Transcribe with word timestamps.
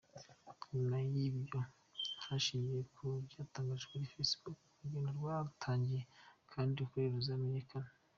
Nyuma 0.71 0.97
y’ibyo, 1.11 1.59
hashingiwe 2.25 2.81
ku 2.93 3.03
byatangajwe 3.27 3.85
kuri 3.91 4.11
Facebook, 4.13 4.57
urugendo 4.71 5.09
rwaratangiye 5.17 6.01
kandi 6.51 6.75
ukuri 6.85 7.07
kuzamenyekana. 7.15 7.89